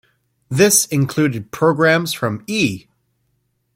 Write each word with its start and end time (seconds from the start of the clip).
This 0.49 0.87
included 0.87 1.51
programs 1.51 2.11
from 2.11 2.43
E! 2.47 2.87